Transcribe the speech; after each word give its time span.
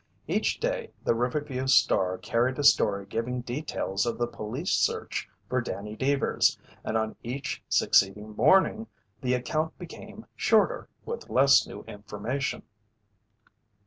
Each 0.27 0.59
day 0.59 0.89
the 1.03 1.13
Riverview 1.13 1.67
Star 1.67 2.17
carried 2.17 2.57
a 2.57 2.63
story 2.63 3.05
giving 3.05 3.41
details 3.41 4.07
of 4.07 4.17
the 4.17 4.25
police 4.25 4.71
search 4.71 5.29
for 5.47 5.61
Danny 5.61 5.95
Deevers, 5.95 6.57
and 6.83 6.97
on 6.97 7.15
each 7.21 7.61
succeeding 7.69 8.35
morning 8.35 8.87
the 9.21 9.35
account 9.35 9.77
became 9.77 10.25
shorter, 10.35 10.87
with 11.05 11.29
less 11.29 11.67
new 11.67 11.83
information. 11.83 12.63